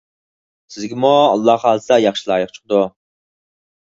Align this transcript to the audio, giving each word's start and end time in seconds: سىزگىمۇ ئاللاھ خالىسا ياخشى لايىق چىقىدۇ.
سىزگىمۇ 0.75 1.11
ئاللاھ 1.25 1.59
خالىسا 1.65 1.99
ياخشى 2.05 2.25
لايىق 2.31 2.53
چىقىدۇ. 2.57 2.79